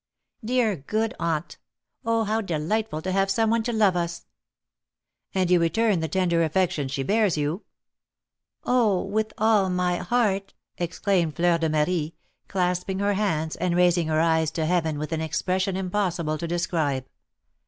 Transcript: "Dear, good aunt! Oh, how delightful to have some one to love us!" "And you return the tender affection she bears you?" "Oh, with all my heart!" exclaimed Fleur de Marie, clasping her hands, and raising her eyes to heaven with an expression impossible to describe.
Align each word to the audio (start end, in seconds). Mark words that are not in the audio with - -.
"Dear, 0.43 0.77
good 0.77 1.13
aunt! 1.19 1.59
Oh, 2.03 2.23
how 2.23 2.41
delightful 2.41 3.03
to 3.03 3.11
have 3.11 3.29
some 3.29 3.51
one 3.51 3.61
to 3.61 3.71
love 3.71 3.95
us!" 3.95 4.25
"And 5.35 5.51
you 5.51 5.59
return 5.59 5.99
the 5.99 6.07
tender 6.07 6.43
affection 6.43 6.87
she 6.87 7.03
bears 7.03 7.37
you?" 7.37 7.65
"Oh, 8.63 9.03
with 9.03 9.31
all 9.37 9.69
my 9.69 9.97
heart!" 9.97 10.55
exclaimed 10.79 11.35
Fleur 11.35 11.59
de 11.59 11.69
Marie, 11.69 12.15
clasping 12.47 12.97
her 12.97 13.13
hands, 13.13 13.55
and 13.57 13.75
raising 13.75 14.07
her 14.07 14.19
eyes 14.19 14.49
to 14.49 14.65
heaven 14.65 14.97
with 14.97 15.11
an 15.11 15.21
expression 15.21 15.77
impossible 15.77 16.39
to 16.39 16.47
describe. 16.47 17.05